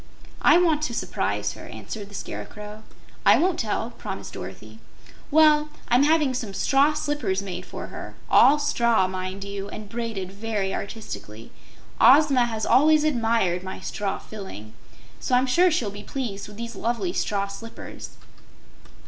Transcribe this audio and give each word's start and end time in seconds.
"I 0.41 0.57
want 0.57 0.81
to 0.85 0.95
surprise 0.95 1.53
her," 1.53 1.67
answered 1.67 2.09
the 2.09 2.15
Scarecrow. 2.15 2.81
"I 3.23 3.37
won't 3.37 3.59
tell," 3.59 3.91
promised 3.91 4.33
Dorothy. 4.33 4.79
"Well, 5.29 5.69
I'm 5.89 6.01
having 6.01 6.33
some 6.33 6.55
straw 6.55 6.93
slippers 6.95 7.43
made 7.43 7.67
for 7.67 7.85
her 7.93 8.15
all 8.27 8.57
straw, 8.57 9.07
mind 9.07 9.43
you, 9.43 9.69
and 9.69 9.87
braided 9.87 10.31
very 10.31 10.73
artistically. 10.73 11.51
Ozma 11.99 12.47
has 12.47 12.65
always 12.65 13.03
admired 13.03 13.61
my 13.63 13.79
straw 13.79 14.17
filling, 14.17 14.73
so 15.19 15.35
I'm 15.35 15.45
sure 15.45 15.69
she'll 15.69 15.91
be 15.91 16.01
pleased 16.01 16.47
with 16.47 16.57
these 16.57 16.75
lovely 16.75 17.13
straw 17.13 17.45
slippers." 17.47 18.17